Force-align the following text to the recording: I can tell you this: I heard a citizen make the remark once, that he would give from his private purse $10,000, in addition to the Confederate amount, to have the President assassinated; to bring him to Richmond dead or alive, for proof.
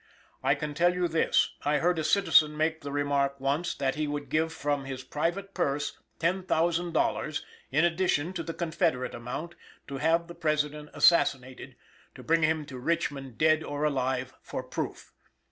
I 0.41 0.55
can 0.55 0.73
tell 0.73 0.95
you 0.95 1.07
this: 1.07 1.51
I 1.63 1.77
heard 1.77 1.99
a 1.99 2.03
citizen 2.03 2.57
make 2.57 2.81
the 2.81 2.91
remark 2.91 3.39
once, 3.39 3.75
that 3.75 3.93
he 3.93 4.07
would 4.07 4.29
give 4.29 4.51
from 4.51 4.85
his 4.85 5.03
private 5.03 5.53
purse 5.53 5.99
$10,000, 6.19 7.41
in 7.71 7.85
addition 7.85 8.33
to 8.33 8.41
the 8.41 8.53
Confederate 8.55 9.13
amount, 9.13 9.53
to 9.87 9.97
have 9.99 10.25
the 10.27 10.33
President 10.33 10.89
assassinated; 10.95 11.75
to 12.15 12.23
bring 12.23 12.41
him 12.41 12.65
to 12.65 12.79
Richmond 12.79 13.37
dead 13.37 13.63
or 13.63 13.83
alive, 13.83 14.33
for 14.41 14.63
proof. 14.63 15.13